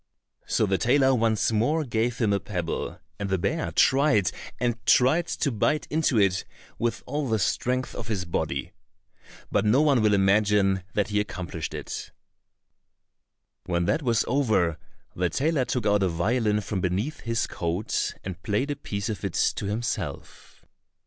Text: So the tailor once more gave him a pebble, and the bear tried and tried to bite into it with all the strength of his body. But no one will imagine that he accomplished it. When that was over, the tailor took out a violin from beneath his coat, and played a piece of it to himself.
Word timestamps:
So 0.47 0.65
the 0.65 0.79
tailor 0.79 1.13
once 1.13 1.51
more 1.51 1.83
gave 1.83 2.17
him 2.17 2.33
a 2.33 2.39
pebble, 2.39 2.99
and 3.19 3.29
the 3.29 3.37
bear 3.37 3.71
tried 3.71 4.31
and 4.59 4.83
tried 4.87 5.27
to 5.27 5.51
bite 5.51 5.85
into 5.91 6.17
it 6.19 6.43
with 6.79 7.03
all 7.05 7.29
the 7.29 7.37
strength 7.37 7.93
of 7.93 8.07
his 8.07 8.25
body. 8.25 8.71
But 9.51 9.63
no 9.63 9.79
one 9.83 10.01
will 10.01 10.15
imagine 10.15 10.81
that 10.95 11.09
he 11.09 11.19
accomplished 11.19 11.75
it. 11.75 12.11
When 13.67 13.85
that 13.85 14.01
was 14.01 14.25
over, 14.27 14.79
the 15.15 15.29
tailor 15.29 15.65
took 15.65 15.85
out 15.85 16.01
a 16.01 16.09
violin 16.09 16.61
from 16.61 16.81
beneath 16.81 17.19
his 17.19 17.45
coat, 17.45 18.15
and 18.23 18.41
played 18.41 18.71
a 18.71 18.75
piece 18.75 19.07
of 19.07 19.23
it 19.23 19.35
to 19.57 19.67
himself. 19.67 20.65